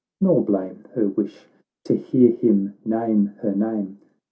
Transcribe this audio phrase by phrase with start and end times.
[0.21, 1.45] —nor blame Her wish—
[1.85, 3.99] to hear him name her name